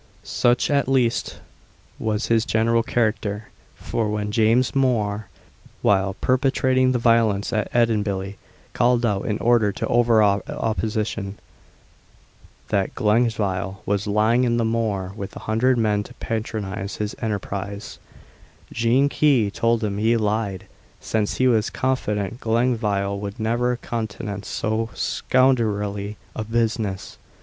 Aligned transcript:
* 0.21 0.23
Such, 0.23 0.71
at 0.71 0.87
least, 0.87 1.41
was 1.99 2.25
his 2.25 2.43
general 2.43 2.81
character; 2.81 3.49
for 3.75 4.09
when 4.09 4.31
James 4.31 4.71
Mhor, 4.71 5.25
while 5.83 6.15
perpetrating 6.15 6.91
the 6.91 6.97
violence 6.97 7.53
at 7.53 7.71
Edinbilly, 7.71 8.37
called 8.73 9.05
out, 9.05 9.27
in 9.27 9.37
order 9.37 9.71
to 9.73 9.85
overawe 9.85 10.39
opposition, 10.49 11.37
that 12.69 12.95
Glengyle 12.95 13.83
was 13.85 14.07
lying 14.07 14.43
in 14.43 14.57
the 14.57 14.65
moor 14.65 15.11
with 15.15 15.35
a 15.35 15.41
hundred 15.41 15.77
men 15.77 16.01
to 16.05 16.15
patronise 16.15 16.95
his 16.95 17.15
enterprise, 17.21 17.99
Jean 18.73 19.07
Key 19.07 19.51
told 19.51 19.83
him 19.83 19.99
he 19.99 20.17
lied, 20.17 20.65
since 20.99 21.35
she 21.35 21.45
was 21.45 21.69
confident 21.69 22.39
Glengyle 22.39 23.19
would 23.19 23.39
never 23.39 23.77
countenance 23.77 24.47
so 24.47 24.89
scoundrelly 24.95 26.17
a 26.35 26.43
business. 26.43 27.19